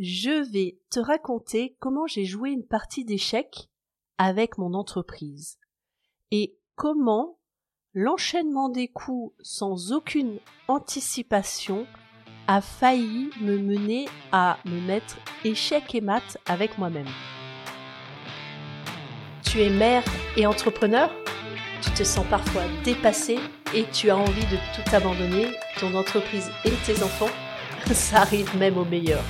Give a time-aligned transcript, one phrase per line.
[0.00, 3.68] je vais te raconter comment j'ai joué une partie d'échecs
[4.16, 5.58] avec mon entreprise
[6.30, 7.38] et comment
[7.92, 11.86] l'enchaînement des coups sans aucune anticipation
[12.46, 17.08] a failli me mener à me mettre échec et mat avec moi-même.
[19.44, 20.04] Tu es mère
[20.38, 21.10] et entrepreneur?
[21.82, 23.38] Tu te sens parfois dépassé
[23.74, 25.48] et tu as envie de tout abandonner,
[25.78, 27.28] ton entreprise et tes enfants?
[27.92, 29.22] Ça arrive même au meilleur.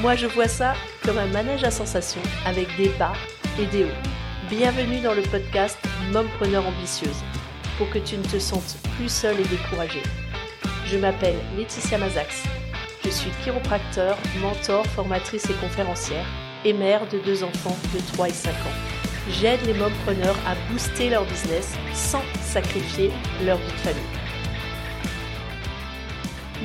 [0.00, 0.74] Moi je vois ça
[1.04, 3.14] comme un manège à sensations avec des bas
[3.58, 4.48] et des hauts.
[4.48, 5.76] Bienvenue dans le podcast
[6.12, 7.24] Mompreneur ambitieuse
[7.76, 10.02] pour que tu ne te sentes plus seule et découragée.
[10.86, 12.44] Je m'appelle Laetitia Mazax.
[13.04, 16.26] Je suis chiropracteur, mentor, formatrice et conférencière
[16.64, 18.78] et mère de deux enfants de 3 et 5 ans.
[19.40, 23.10] J'aide les mompreneurs à booster leur business sans sacrifier
[23.44, 24.02] leur vie de famille.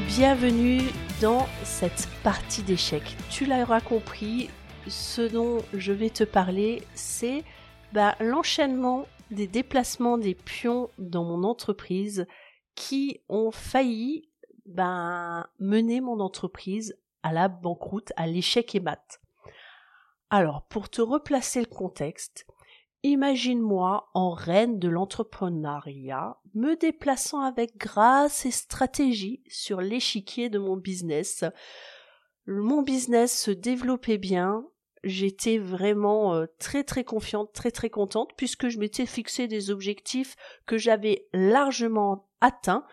[0.07, 0.81] Bienvenue
[1.23, 3.15] dans cette partie d'échecs.
[3.29, 4.49] Tu l'auras compris,
[4.89, 7.45] ce dont je vais te parler, c'est
[7.93, 12.27] bah, l'enchaînement des déplacements des pions dans mon entreprise
[12.75, 14.27] qui ont failli
[14.65, 19.21] ben, mener mon entreprise à la banqueroute, à l'échec et mat.
[20.29, 22.45] Alors, pour te replacer le contexte,
[23.03, 30.77] imagine-moi en reine de l'entrepreneuriat, me déplaçant avec grâce et stratégie sur l'échiquier de mon
[30.77, 31.43] business.
[32.45, 34.65] Mon business se développait bien,
[35.03, 40.35] j'étais vraiment euh, très très confiante, très très contente puisque je m'étais fixé des objectifs
[40.65, 42.85] que j'avais largement atteints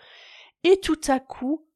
[0.62, 1.66] et tout à coup,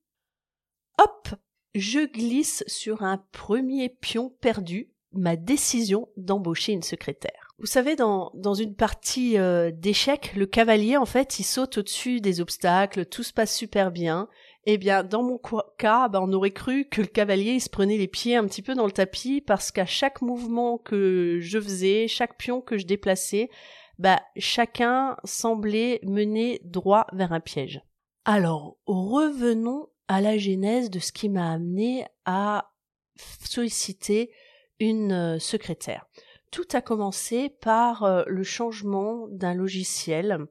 [0.99, 1.29] hop,
[1.75, 7.44] je glisse sur un premier pion perdu, ma décision d'embaucher une secrétaire.
[7.59, 12.41] Vous savez, dans, une partie euh, d'échecs, le cavalier, en fait, il saute au-dessus des
[12.41, 14.29] obstacles, tout se passe super bien,
[14.67, 15.41] eh bien, dans mon
[15.79, 18.63] cas, bah, on aurait cru que le cavalier il se prenait les pieds un petit
[18.63, 22.87] peu dans le tapis parce qu'à chaque mouvement que je faisais, chaque pion que je
[22.87, 23.51] déplaçais,
[23.99, 27.83] bah, chacun semblait mener droit vers un piège.
[28.25, 32.73] Alors, revenons à la genèse de ce qui m'a amené à
[33.45, 34.31] solliciter
[34.81, 36.07] une euh, secrétaire.
[36.55, 40.47] Tout a commencé par euh, le changement d'un logiciel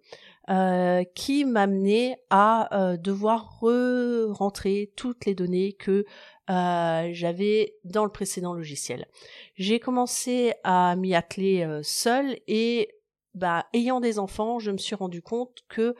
[0.49, 6.03] euh, qui m'amenait à euh, devoir re-rentrer toutes les données que
[6.49, 9.07] euh, j'avais dans le précédent logiciel.
[9.55, 12.89] J'ai commencé à m'y atteler seule et
[13.33, 15.95] bah, ayant des enfants, je me suis rendu compte que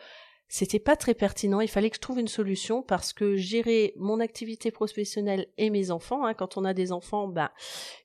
[0.54, 1.62] c'était pas très pertinent.
[1.62, 5.90] Il fallait que je trouve une solution parce que gérer mon activité professionnelle et mes
[5.90, 7.50] enfants, hein, quand on a des enfants, ben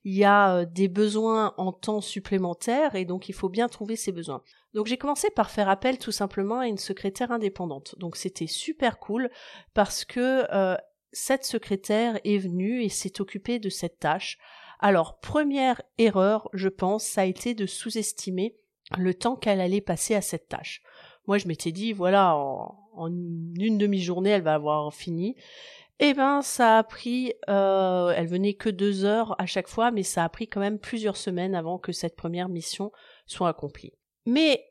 [0.05, 3.97] il y a euh, des besoins en temps supplémentaire et donc il faut bien trouver
[3.97, 4.43] ces besoins.
[4.73, 7.97] Donc j'ai commencé par faire appel tout simplement à une secrétaire indépendante.
[7.99, 9.29] Donc c'était super cool
[9.75, 10.75] parce que euh,
[11.13, 14.39] cette secrétaire est venue et s'est occupée de cette tâche.
[14.81, 18.57] Alors première erreur, je pense, ça a été de sous-estimer
[18.97, 20.83] le temps qu'elle allait passer à cette tâche.
[21.29, 25.37] Moi, je m'étais dit, voilà, en, une demi-journée, elle va avoir fini.
[26.01, 30.05] Eh ben, ça a pris, euh, elle venait que deux heures à chaque fois, mais
[30.05, 32.93] ça a pris quand même plusieurs semaines avant que cette première mission
[33.27, 33.93] soit accomplie.
[34.25, 34.65] Mais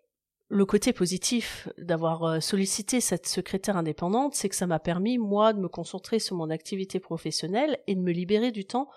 [0.47, 5.53] le côté positif d'avoir euh, sollicité cette secrétaire indépendante, c'est que ça m'a permis, moi,
[5.53, 8.89] de me concentrer sur mon activité professionnelle et de me libérer du temps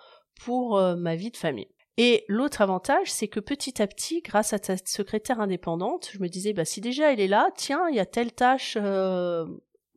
[0.44, 1.68] pour euh, ma vie de famille.
[2.02, 6.28] Et l'autre avantage, c'est que petit à petit, grâce à cette secrétaire indépendante, je me
[6.28, 9.44] disais, bah, si déjà elle est là, tiens, il y a telle tâche euh,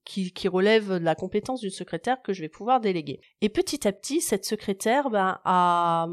[0.03, 3.21] qui, relève de la compétence d'une secrétaire que je vais pouvoir déléguer.
[3.39, 6.09] Et petit à petit, cette secrétaire bah, a...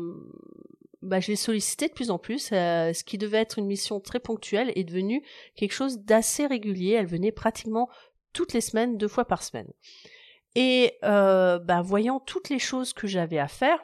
[1.03, 2.51] Bah, je l'ai sollicité de plus en plus.
[2.53, 5.25] Euh, ce qui devait être une mission très ponctuelle est devenu
[5.57, 6.93] quelque chose d'assez régulier.
[6.93, 7.89] Elle venait pratiquement
[8.33, 9.73] toutes les semaines, deux fois par semaine.
[10.55, 13.81] Et euh, bah, voyant toutes les choses que j'avais à faire,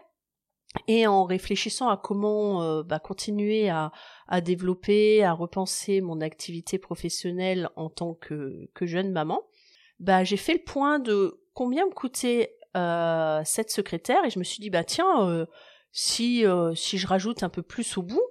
[0.89, 3.93] et en réfléchissant à comment euh, bah, continuer à,
[4.29, 9.43] à, développer, à repenser mon activité professionnelle en tant que, que jeune maman,
[9.99, 14.45] bah, j'ai fait le point de combien me coûtait euh, cette secrétaire et je me
[14.45, 15.47] suis dit bah tiens euh,
[15.93, 18.23] si euh, si je rajoute un peu plus au bout,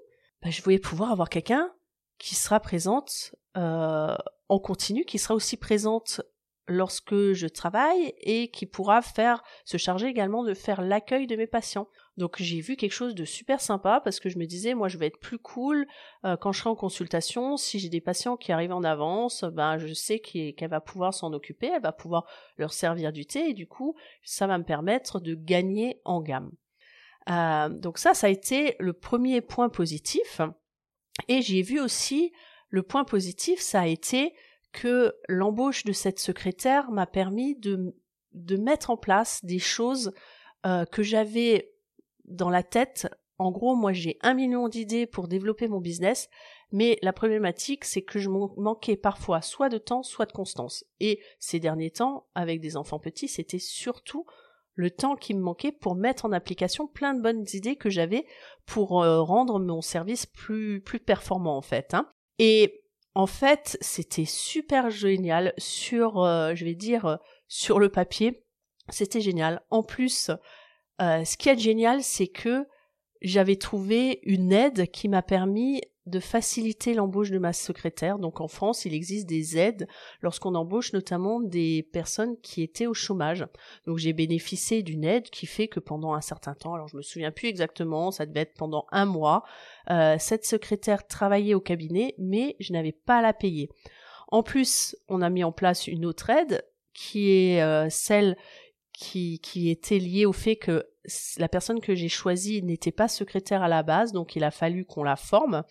[0.44, 1.72] bah, je vais pouvoir avoir quelqu'un
[2.20, 4.16] qui sera présente euh,
[4.48, 6.22] en continu, qui sera aussi présente
[6.68, 11.48] lorsque je travaille et qui pourra faire se charger également de faire l'accueil de mes
[11.48, 11.88] patients.
[12.18, 14.98] Donc j'ai vu quelque chose de super sympa parce que je me disais moi je
[14.98, 15.86] vais être plus cool
[16.24, 17.58] euh, quand je serai en consultation.
[17.58, 21.34] Si j'ai des patients qui arrivent en avance ben je sais qu'elle va pouvoir s'en
[21.34, 22.26] occuper elle va pouvoir
[22.58, 26.52] leur servir du thé et du coup ça va me permettre de gagner en gamme.
[27.30, 30.42] Euh, donc ça ça a été le premier point positif.
[31.28, 32.32] Et j'ai vu aussi
[32.70, 34.34] le point positif ça a été
[34.76, 40.14] que l'embauche de cette secrétaire m'a permis de mettre en place des choses
[40.66, 41.72] euh, que j'avais
[42.26, 43.08] dans la tête,
[43.38, 46.28] en gros, moi j'ai un million d'idées pour développer mon business,
[46.72, 50.86] mais la problématique c'est que je manquais parfois soit de temps, soit de constance.
[51.00, 54.26] Et ces derniers temps, avec des enfants petits, c'était surtout
[54.74, 58.26] le temps qui me manquait pour mettre en application plein de bonnes idées que j'avais
[58.66, 61.94] pour euh, rendre mon service plus plus performant en fait.
[61.94, 62.10] Hein.
[62.40, 62.85] Et
[63.16, 67.16] en fait, c'était super génial sur, euh, je vais dire, euh,
[67.48, 68.44] sur le papier.
[68.90, 69.62] C'était génial.
[69.72, 70.30] En plus,
[71.00, 72.68] ce qui est génial, c'est que
[73.22, 78.20] j'avais trouvé une aide qui m'a permis de faciliter l'embauche de ma secrétaire.
[78.20, 79.88] Donc en France, il existe des aides
[80.22, 83.46] lorsqu'on embauche notamment des personnes qui étaient au chômage.
[83.86, 87.02] Donc j'ai bénéficié d'une aide qui fait que pendant un certain temps, alors je me
[87.02, 89.44] souviens plus exactement, ça devait être pendant un mois,
[89.90, 93.70] euh, cette secrétaire travaillait au cabinet, mais je n'avais pas à la payer.
[94.28, 98.38] En plus, on a mis en place une autre aide qui est euh, celle
[98.94, 100.88] qui, qui était liée au fait que
[101.38, 104.86] la personne que j'ai choisie n'était pas secrétaire à la base, donc il a fallu
[104.86, 105.64] qu'on la forme.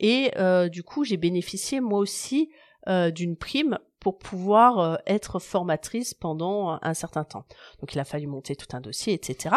[0.00, 2.50] Et euh, du coup, j'ai bénéficié moi aussi
[2.88, 7.44] euh, d'une prime pour pouvoir euh, être formatrice pendant un certain temps.
[7.80, 9.56] Donc il a fallu monter tout un dossier, etc.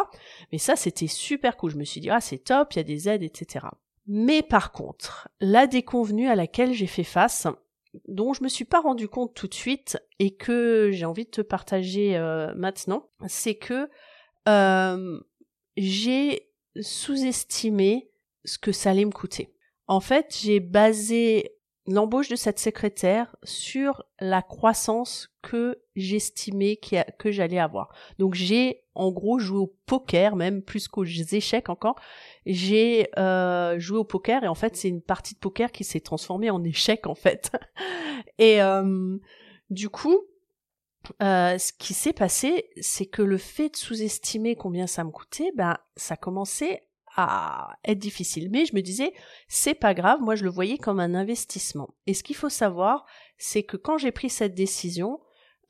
[0.51, 1.71] Mais ça, c'était super cool.
[1.71, 3.67] Je me suis dit, ah, c'est top, il y a des aides, etc.
[4.07, 7.47] Mais par contre, la déconvenue à laquelle j'ai fait face,
[8.07, 11.29] dont je me suis pas rendu compte tout de suite et que j'ai envie de
[11.29, 12.17] te partager
[12.56, 13.89] maintenant, c'est que
[14.47, 15.19] euh,
[15.77, 16.49] j'ai
[16.79, 18.11] sous-estimé
[18.45, 19.53] ce que ça allait me coûter.
[19.88, 21.57] En fait, j'ai basé
[21.88, 27.93] l'embauche de cette secrétaire sur la croissance que j'estimais que j'allais avoir.
[28.19, 31.95] Donc j'ai en gros joué au poker, même plus qu'aux échecs encore.
[32.45, 35.99] J'ai euh, joué au poker et en fait c'est une partie de poker qui s'est
[35.99, 37.51] transformée en échec en fait.
[38.38, 39.17] et euh,
[39.69, 40.19] du coup,
[41.21, 45.51] euh, ce qui s'est passé, c'est que le fait de sous-estimer combien ça me coûtait,
[45.56, 48.50] ben, ça commençait à être difficile.
[48.51, 49.13] Mais je me disais,
[49.48, 51.89] c'est pas grave, moi je le voyais comme un investissement.
[52.07, 53.06] Et ce qu'il faut savoir,
[53.38, 55.19] c'est que quand j'ai pris cette décision,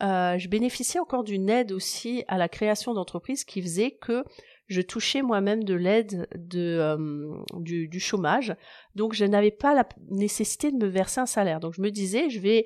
[0.04, 4.24] euh, je bénéficiais encore d'une aide aussi à la création d'entreprise qui faisait que
[4.68, 8.56] je touchais moi-même de l'aide de euh, du, du, chômage,
[8.96, 11.60] donc je n'avais pas la nécessité de me verser un salaire.
[11.60, 12.66] Donc je me disais, je vais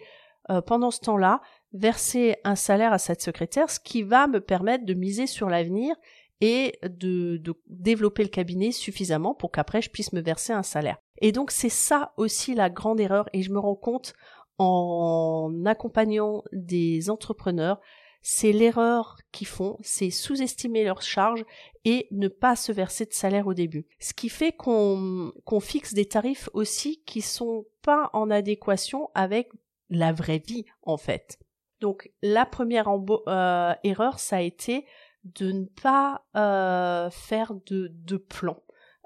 [0.68, 1.42] pendant ce temps-là
[1.74, 5.96] verser un salaire à cette secrétaire, ce qui va me permettre de miser sur l'avenir
[6.42, 10.98] et de, développer le cabinet suffisamment pour qu'après je puisse me verser un salaire.
[11.22, 14.14] Et donc c'est ça aussi la grande erreur et je me rends compte
[14.58, 17.82] en accompagnant des entrepreneurs,
[18.22, 21.46] c'est l'erreur qu'ils font, c'est sous-estimer leurs charges
[21.84, 23.86] et ne pas se verser de salaire au début.
[24.00, 25.32] Ce qui fait qu'on
[25.62, 29.50] fixe des tarifs aussi qui sont pas en adéquation avec
[29.90, 31.38] la vraie vie en fait.
[31.86, 34.88] Donc la première euh, erreur, ça a été
[35.24, 38.58] de ne pas euh, faire de, plan,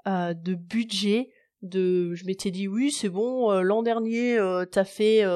[0.08, 1.28] euh, de budget.
[1.60, 4.38] De, je m'étais dit oui c'est bon l'an dernier
[4.72, 5.26] tu as fait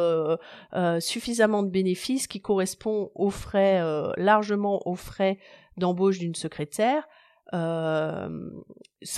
[0.98, 3.82] suffisamment de bénéfices qui correspond aux frais
[4.16, 5.38] largement aux frais
[5.76, 7.06] d'embauche d'une secrétaire
[7.52, 8.30] ça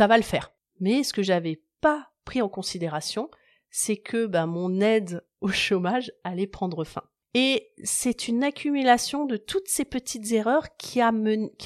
[0.08, 0.50] va le faire
[0.80, 3.30] mais ce que j'avais pas pris en considération
[3.70, 7.04] c'est que ben, mon aide au chômage allait prendre fin
[7.38, 11.12] et c'est une accumulation de toutes ces petites erreurs qui a,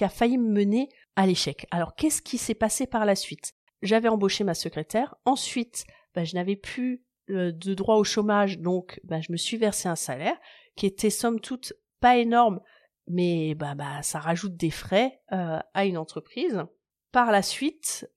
[0.08, 1.68] failli me mener à l'échec.
[1.70, 3.52] Alors qu'est-ce qui s'est passé par la suite?
[3.80, 5.14] J'avais embauché ma secrétaire.
[5.24, 9.58] Ensuite, bah, je n'avais plus euh, de droit au chômage, donc bah, je me suis
[9.58, 10.36] versé un salaire
[10.74, 12.60] qui était somme toute pas énorme,
[13.06, 16.64] mais bah, bah ça rajoute des frais euh, à une entreprise.
[17.12, 18.10] Par la suite,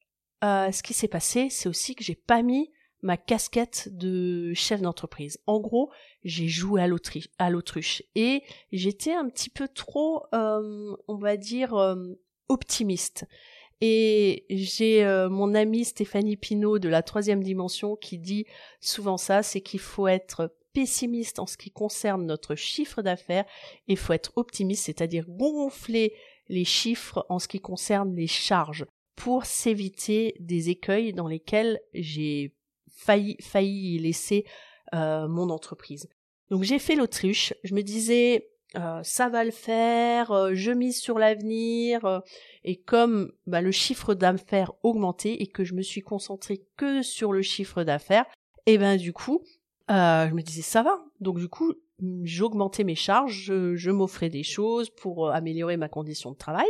[0.44, 2.72] euh, ce qui s'est passé, c'est aussi que j'ai pas mis
[3.04, 5.40] ma casquette de chef d'entreprise.
[5.46, 5.92] En gros,
[6.24, 8.42] j'ai joué à l'autruche et
[8.72, 11.96] j'étais un petit peu trop, euh, on va dire, euh,
[12.48, 13.26] optimiste.
[13.82, 18.46] Et j'ai euh, mon amie Stéphanie Pinault de la troisième dimension qui dit
[18.80, 23.46] souvent ça, c'est qu'il faut être pessimiste en ce qui concerne notre chiffre d'affaires
[23.88, 26.14] et il faut être optimiste, c'est-à-dire gonfler
[26.48, 32.56] les chiffres en ce qui concerne les charges pour s'éviter des écueils dans lesquels j'ai
[33.04, 34.46] failli, laisser
[34.94, 36.08] euh, mon entreprise.
[36.50, 41.00] Donc j'ai fait l'autruche, je me disais euh, ça va le faire, euh, je mise
[41.00, 42.22] sur l'avenir,
[42.64, 47.34] et comme bah, le chiffre d'affaires augmentait et que je me suis concentrée que sur
[47.34, 48.26] le chiffre d'affaires,
[48.66, 49.44] et ben du coup,
[49.90, 51.04] je me disais ça va.
[51.20, 51.74] Donc du coup,
[52.24, 56.70] j'augmentais mes charges, je, je m'offrais des choses pour améliorer ma condition de travail,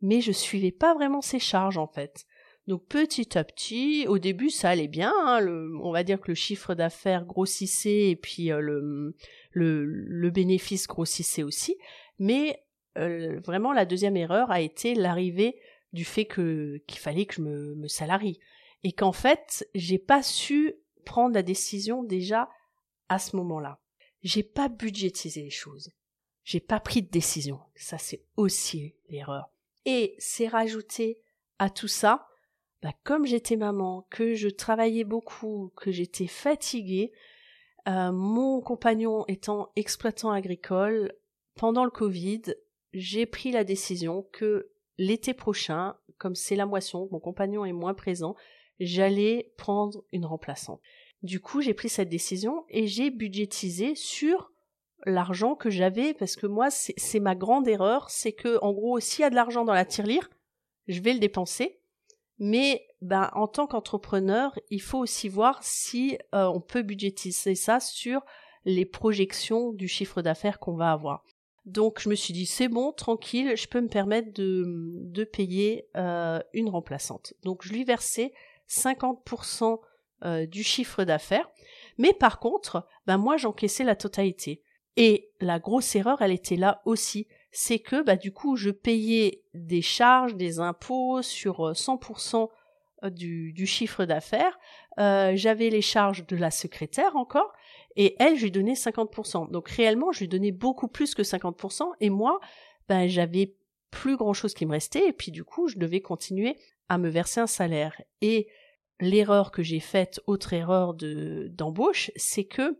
[0.00, 2.26] mais je suivais pas vraiment ces charges en fait.
[2.68, 5.44] Donc petit à petit, au début ça allait bien, hein,
[5.82, 9.16] on va dire que le chiffre d'affaires grossissait et puis euh, le,
[9.52, 11.76] le, bénéfice grossissait aussi,
[12.20, 12.62] mais
[12.98, 15.58] euh, vraiment la deuxième erreur a été l'arrivée
[15.92, 18.38] du fait que qu'il fallait que je me, me salarie
[18.84, 22.48] et qu'en fait j'ai pas su prendre la décision déjà
[23.08, 23.80] à ce moment-là.
[24.22, 25.90] J'ai pas budgétisé les choses.
[26.44, 27.58] J'ai pas pris de décision.
[27.74, 29.50] Ça c'est aussi l'erreur.
[29.84, 31.18] Et c'est rajouté
[31.58, 32.28] à tout ça,
[32.82, 37.12] bah, comme j'étais maman, que je travaillais beaucoup, que j'étais fatiguée,
[37.88, 41.12] euh, mon compagnon étant exploitant agricole,
[41.54, 42.42] pendant le Covid,
[42.92, 47.94] j'ai pris la décision que l'été prochain, comme c'est la moisson, mon compagnon est moins
[47.94, 48.36] présent,
[48.80, 50.80] j'allais prendre une remplaçante.
[51.22, 54.52] Du coup, j'ai pris cette décision et j'ai budgétisé sur
[55.04, 59.22] l'argent que j'avais parce que moi, c'est ma grande erreur, c'est que en gros, s'il
[59.22, 60.30] y a de l'argent dans la tirelire,
[60.88, 61.81] je vais le dépenser.
[62.38, 67.80] Mais ben, en tant qu'entrepreneur, il faut aussi voir si euh, on peut budgétiser ça
[67.80, 68.22] sur
[68.64, 71.24] les projections du chiffre d'affaires qu'on va avoir.
[71.64, 75.86] Donc je me suis dit c'est bon, tranquille, je peux me permettre de, de payer
[75.96, 77.34] euh, une remplaçante.
[77.44, 78.32] Donc je lui versais
[78.68, 79.78] 50%
[80.24, 81.48] euh, du chiffre d'affaires.
[81.98, 84.62] Mais par contre, ben moi j'encaissais la totalité.
[84.96, 87.26] Et la grosse erreur, elle était là aussi.
[87.52, 92.48] C'est que bah, du coup, je payais des charges, des impôts sur 100%
[93.04, 94.58] euh, du, du chiffre d'affaires.
[94.98, 97.52] Euh, J'avais les charges de la secrétaire encore.
[97.96, 99.50] Et elle, je lui donnais 50%.
[99.50, 101.92] Donc réellement, je lui donnais beaucoup plus que 50%.
[102.00, 102.40] Et moi,
[102.88, 103.54] ben, j'avais
[103.90, 105.08] plus grand chose qui me restait.
[105.08, 106.56] Et puis du coup, je devais continuer
[106.88, 108.00] à me verser un salaire.
[108.20, 108.48] Et
[109.00, 112.78] l'erreur que j'ai faite, autre erreur de d'embauche, c'est que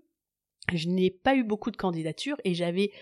[0.72, 2.92] je n'ai pas eu beaucoup de candidatures et j'avais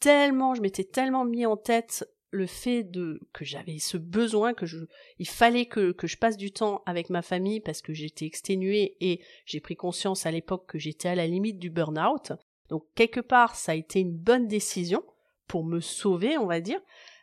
[0.00, 4.66] tellement, je m'étais tellement mis en tête le fait de que j'avais ce besoin que
[4.66, 4.78] je
[5.18, 8.96] il fallait que, que je passe du temps avec ma famille parce que j'étais exténuée
[9.00, 12.32] et j'ai pris conscience à l'époque que j'étais à la limite du burn-out.
[12.68, 15.02] Donc quelque part ça a été une bonne décision
[15.46, 16.80] pour me sauver, on va dire,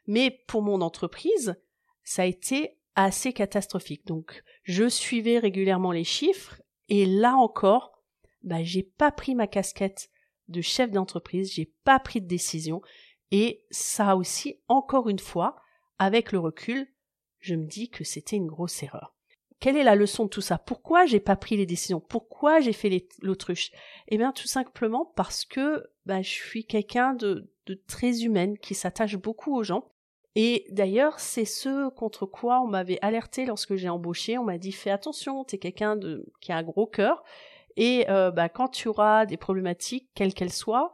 [0.08, 1.56] mais pour mon entreprise,
[2.04, 4.08] ça a été assez catastrophique.
[4.08, 8.04] Donc je suivais régulièrement les chiffres et là encore,
[8.44, 10.10] bah, j'ai pas pris ma casquette
[10.48, 12.82] de chef d'entreprise, j'ai pas pris de décision.
[13.32, 15.56] Et ça aussi, encore une fois,
[16.00, 16.88] avec le recul,
[17.40, 19.16] je me dis que c'était une grosse erreur.
[19.60, 20.58] Quelle est la leçon de tout ça?
[20.58, 22.00] Pourquoi j'ai pas pris les décisions?
[22.00, 23.72] Pourquoi j'ai fait l'autruche?
[24.10, 28.76] Eh bien, tout simplement parce que bah, je suis quelqu'un de, de très humaine qui
[28.76, 29.92] s'attache beaucoup aux gens.
[30.36, 34.38] Et d'ailleurs, c'est ce contre quoi on m'avait alerté lorsque j'ai embauché.
[34.38, 35.98] On m'a dit fais attention, t'es quelqu'un
[36.42, 37.24] qui a un gros cœur
[37.78, 40.92] et euh, bah, quand tu auras des problématiques, quelles qu'elles soient,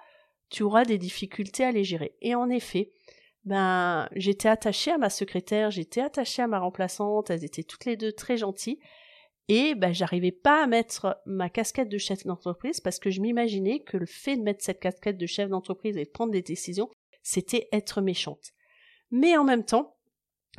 [0.50, 2.16] tu auras des difficultés à les gérer.
[2.22, 2.92] Et en effet,
[3.46, 7.98] ben j'étais attachée à ma secrétaire, j'étais attachée à ma remplaçante, elles étaient toutes les
[7.98, 8.80] deux très gentilles.
[9.48, 13.80] Et ben j'arrivais pas à mettre ma casquette de chef d'entreprise parce que je m'imaginais
[13.80, 16.90] que le fait de mettre cette casquette de chef d'entreprise et de prendre des décisions,
[17.24, 18.52] c'était être méchante.
[19.10, 19.98] Mais en même temps,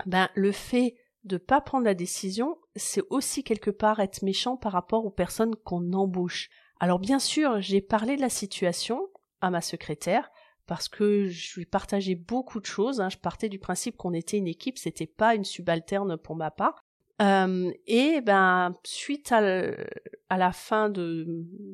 [0.06, 4.72] ben le fait de pas prendre la décision, c'est aussi quelque part être méchant par
[4.72, 6.48] rapport aux personnes qu'on embauche.
[6.80, 9.08] Alors bien sûr, j'ai parlé de la situation
[9.40, 10.30] à ma secrétaire
[10.66, 13.00] parce que je lui partageais beaucoup de choses.
[13.00, 13.08] Hein.
[13.08, 16.84] Je partais du principe qu'on était une équipe, c'était pas une subalterne pour ma part.
[17.20, 21.26] Euh, et ben suite à, la fin de,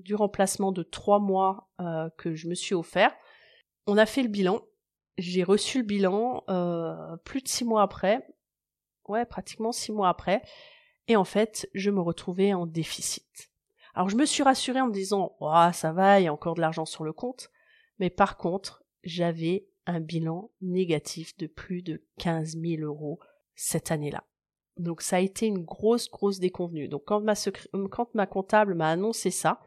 [0.03, 3.15] du remplacement de trois mois euh, que je me suis offert,
[3.87, 4.61] on a fait le bilan.
[5.17, 8.27] J'ai reçu le bilan euh, plus de six mois après
[9.09, 10.43] ouais, pratiquement six mois après.
[11.07, 13.51] Et en fait, je me retrouvais en déficit.
[13.95, 15.37] Alors je me suis rassurée en me disant,
[15.73, 17.51] ça va, il y a encore de l'argent sur le compte.
[17.99, 23.19] Mais par contre, j'avais un bilan négatif de plus de 15 000 euros
[23.55, 24.25] cette année-là.
[24.77, 26.89] Donc ça a été une grosse, grosse déconvenue.
[26.89, 29.61] Donc quand ma comptable m'a annoncé ça,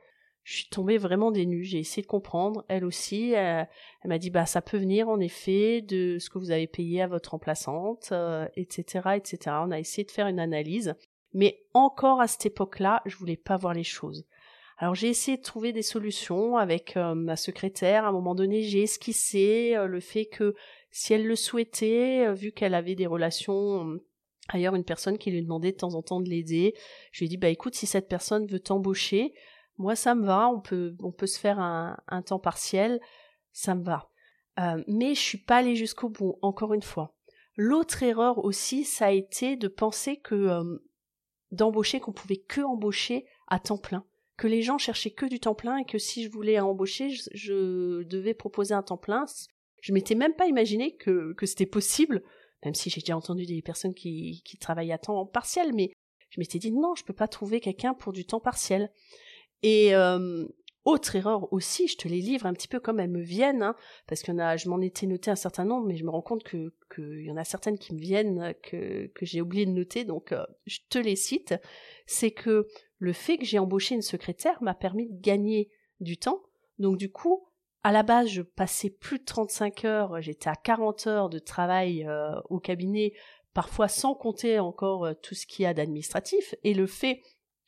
[0.44, 1.48] je suis tombée vraiment des.
[1.64, 2.66] J'ai essayé de comprendre.
[2.68, 3.64] Elle aussi, euh,
[4.04, 7.02] elle, m'a dit bah ça peut venir en effet de ce que vous avez payé
[7.02, 8.14] à votre remplaçante,
[8.56, 9.38] etc., euh, etc.
[9.62, 10.96] On a essayé de faire une analyse,
[11.34, 14.26] mais encore à cette époque-là, je voulais pas voir les choses.
[14.78, 18.06] Alors j'ai essayé de trouver des solutions avec euh, ma secrétaire.
[18.06, 20.56] À un moment donné, j'ai esquissé le fait que
[20.90, 24.00] si elle le souhaitait, vu qu'elle avait des relations
[24.50, 26.74] ailleurs, une personne qui lui demandait de temps en temps de l'aider,
[27.12, 29.34] je lui ai dit bah écoute, si cette personne veut t'embaucher,
[29.82, 33.02] moi, ça me va, on peut, on peut se faire un, temps partiel,
[33.52, 34.10] ça me va.
[34.60, 37.16] Euh, mais je suis pas allée jusqu'au bout, encore une fois.
[37.58, 40.78] L'autre erreur aussi, ça a été de penser que euh,
[41.52, 44.06] d'embaucher, qu'on pouvait que embaucher à temps plein,
[44.38, 48.04] que les gens cherchaient que du temps plein et que si je voulais embaucher, je,
[48.04, 49.26] devais proposer un temps plein.
[49.82, 52.22] Je m'étais même pas imaginé que, que c'était possible,
[52.64, 55.92] même si j'ai déjà entendu des personnes qui, qui travaillent à temps partiel, mais
[56.30, 58.92] je m'étais dit non, je peux pas trouver quelqu'un pour du temps partiel.
[59.64, 60.46] Et euh,
[60.84, 63.76] autre erreur aussi, je te les livre un petit peu comme elles me viennent, hein,
[64.08, 66.74] parce que je m'en étais noté un certain nombre, mais je me rends compte que
[66.94, 70.32] qu'il y en a certaines qui me viennent que, que j'ai oublié de noter, donc
[70.32, 71.54] euh, je te les cite.
[72.08, 76.42] C'est que le fait que j'ai embauché une secrétaire m'a permis de gagner du temps.
[76.80, 77.48] Donc du coup,
[77.84, 82.06] à la base, je passais plus de 35 heures, j'étais à 40 heures de travail
[82.08, 83.14] euh, au cabinet,
[83.54, 87.22] parfois sans compter encore euh, tout ce qu'il y a d'administratif, et le fait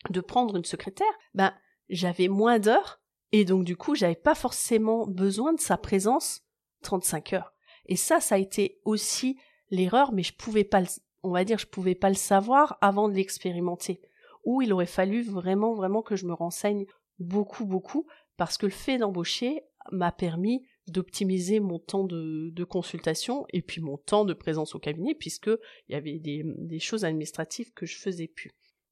[0.09, 1.53] de prendre une secrétaire, ben
[1.89, 3.01] j'avais moins d'heures
[3.33, 6.41] et donc du coup, j'avais pas forcément besoin de sa présence
[6.83, 7.53] 35 heures.
[7.87, 9.37] Et ça, ça a été aussi
[9.71, 10.87] l'erreur, mais je pouvais pas, le,
[11.23, 14.01] on va dire, je pouvais pas le savoir avant de l'expérimenter.
[14.45, 16.85] Ou il aurait fallu vraiment, vraiment que je me renseigne
[17.17, 18.05] beaucoup, beaucoup,
[18.37, 23.97] parce que le fait d'embaucher m'a permis d'optimiser mon temps de, consultation et puis mon
[23.97, 25.49] temps de présence au cabinet, puisque
[25.87, 28.51] il y avait des choses administratives que je faisais plus.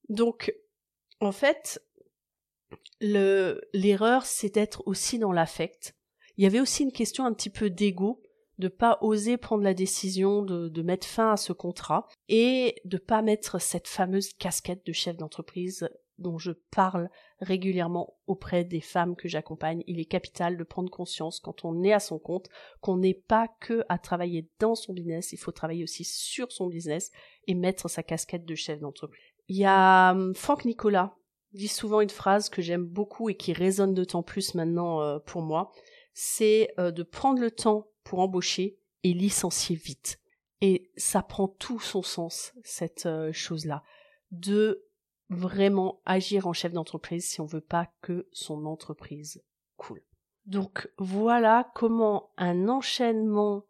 [0.10, 0.53] Donc,
[1.19, 1.81] en fait,
[3.00, 5.96] l'erreur, c'est d'être aussi dans l'affect.
[6.38, 8.22] Il y avait aussi une question un petit peu d'ego,
[8.58, 12.98] de pas oser prendre la décision de, de, mettre fin à ce contrat et de
[12.98, 15.90] pas mettre cette fameuse casquette de chef d'entreprise
[16.22, 17.10] dont je parle
[17.40, 19.84] régulièrement auprès des femmes que j'accompagne.
[19.88, 22.48] Il est capital de prendre conscience quand on est à son compte
[22.80, 26.68] qu'on n'est pas que à travailler dans son business, il faut travailler aussi sur son
[26.68, 27.12] business
[27.48, 29.20] et mettre sa casquette de chef d'entreprise.
[29.48, 31.16] Il y a hum, Franck Nicolas
[31.53, 35.41] dit souvent une phrase que j'aime beaucoup et qui résonne d'autant plus maintenant euh, pour
[35.41, 35.72] moi,
[36.13, 40.20] c'est euh, de prendre le temps pour embaucher et licencier vite.
[40.62, 43.84] Et ça prend tout son sens, cette euh, chose-là,
[44.31, 44.86] de
[45.29, 49.43] vraiment agir en chef d'entreprise si on veut pas que son entreprise
[49.77, 50.03] coule.
[50.46, 53.65] Donc voilà comment un enchaînement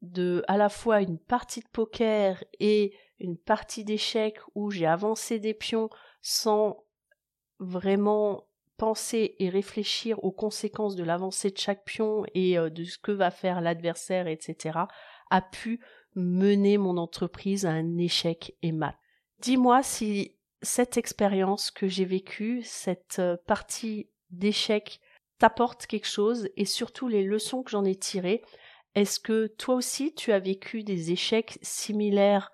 [0.00, 5.38] de à la fois une partie de poker et une partie d'échecs où j'ai avancé
[5.38, 6.84] des pions sans
[7.62, 12.98] vraiment penser et réfléchir aux conséquences de l'avancée de chaque pion et euh, de ce
[12.98, 14.80] que va faire l'adversaire, etc.,
[15.30, 15.80] a pu
[16.14, 18.96] mener mon entreprise à un échec et mat.
[19.38, 25.00] Dis-moi si cette expérience que j'ai vécue, cette euh, partie d'échec,
[25.38, 28.42] t'apporte quelque chose et surtout les leçons que j'en ai tirées.
[28.94, 32.52] Est-ce que toi aussi tu as vécu des échecs similaires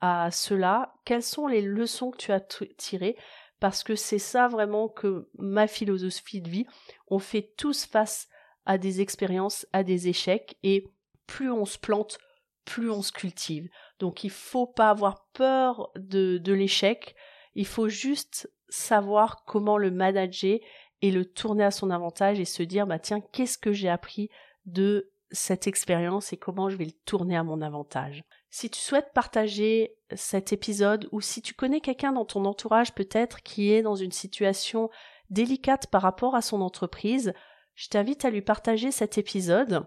[0.00, 3.16] à cela Quelles sont les leçons que tu as tirées?
[3.60, 6.66] Parce que c'est ça vraiment que ma philosophie de vie.
[7.08, 8.28] On fait tous face
[8.64, 10.86] à des expériences, à des échecs, et
[11.26, 12.18] plus on se plante,
[12.64, 13.68] plus on se cultive.
[13.98, 17.14] Donc il faut pas avoir peur de, de l'échec,
[17.54, 20.58] il faut juste savoir comment le manager
[21.02, 24.30] et le tourner à son avantage et se dire bah tiens qu'est-ce que j'ai appris
[24.66, 28.24] de cette expérience et comment je vais le tourner à mon avantage.
[28.50, 33.42] Si tu souhaites partager cet épisode ou si tu connais quelqu'un dans ton entourage peut-être
[33.42, 34.90] qui est dans une situation
[35.30, 37.32] délicate par rapport à son entreprise,
[37.74, 39.86] je t'invite à lui partager cet épisode.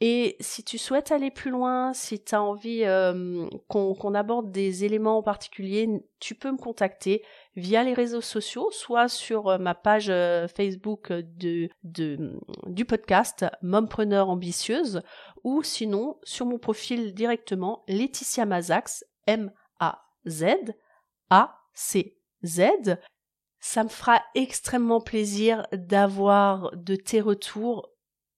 [0.00, 4.84] Et si tu souhaites aller plus loin, si tu as envie euh, qu'on aborde des
[4.84, 9.74] éléments en particulier, tu peux me contacter via les réseaux sociaux, soit sur euh, ma
[9.74, 11.70] page euh, Facebook du
[12.86, 15.00] podcast Mompreneur Ambitieuse,
[15.44, 20.44] ou sinon sur mon profil directement Laetitia Mazax, M-A-Z,
[21.30, 22.60] A-C-Z.
[23.66, 27.88] Ça me fera extrêmement plaisir d'avoir de tes retours.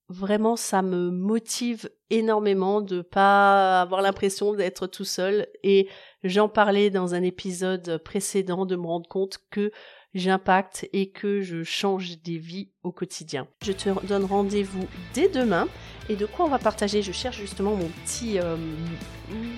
[0.09, 5.89] Vraiment, ça me motive énormément de pas avoir l'impression d'être tout seul et
[6.23, 9.73] j'en parlais dans un épisode précédent de me rendre compte que
[10.15, 13.49] j'impacte et que je change des vies au quotidien.
[13.65, 15.67] Je te donne rendez-vous dès demain.
[16.09, 17.03] Et de quoi on va partager?
[17.03, 18.57] Je cherche justement mon petit, euh,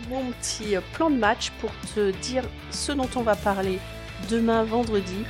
[0.09, 3.79] mon petit plan de match pour te dire ce dont on va parler
[4.31, 5.27] demain vendredi.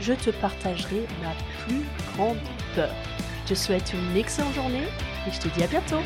[0.00, 1.32] Je te partagerai ma
[1.64, 2.38] plus grande
[2.74, 2.90] peur.
[3.44, 4.88] Je te souhaite une excellente journée
[5.26, 6.00] et je te dis à bientôt